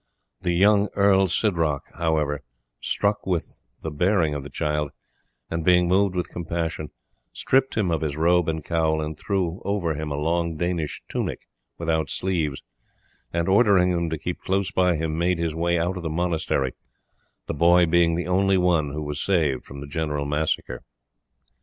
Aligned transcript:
The 0.41 0.53
young 0.53 0.89
Earl 0.95 1.27
Sidroc, 1.27 1.81
however, 1.93 2.41
struck 2.81 3.27
with 3.27 3.61
the 3.83 3.91
bearing 3.91 4.33
of 4.33 4.41
the 4.41 4.49
child, 4.49 4.89
and 5.47 5.63
being 5.63 5.87
moved 5.87 6.15
with 6.15 6.27
compassion, 6.31 6.89
stripped 7.33 7.77
him 7.77 7.91
of 7.91 8.01
his 8.01 8.17
robe 8.17 8.49
and 8.49 8.65
cowl, 8.65 8.99
and 8.99 9.15
threw 9.15 9.61
over 9.63 9.93
him 9.93 10.09
a 10.11 10.15
long 10.15 10.57
Danish 10.57 11.03
tunic 11.07 11.47
without 11.77 12.09
sleeves, 12.09 12.63
and 13.31 13.47
ordering 13.47 13.91
him 13.91 14.09
to 14.09 14.17
keep 14.17 14.41
close 14.41 14.71
by 14.71 14.95
him, 14.95 15.19
made 15.19 15.37
his 15.37 15.53
way 15.53 15.77
out 15.77 15.95
of 15.97 16.01
the 16.01 16.09
monastery, 16.09 16.73
the 17.45 17.53
boy 17.53 17.85
being 17.85 18.15
the 18.15 18.25
only 18.27 18.57
one 18.57 18.93
who 18.93 19.03
was 19.03 19.21
saved 19.21 19.65
from 19.65 19.81
the 19.81 19.87
general 19.87 20.25
massacre. 20.25 20.81